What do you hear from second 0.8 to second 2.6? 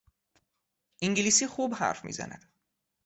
انگلیسی خوب حرف میزند.